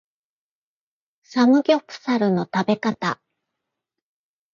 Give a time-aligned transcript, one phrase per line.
[1.21, 3.21] サムギョプサルの食べ方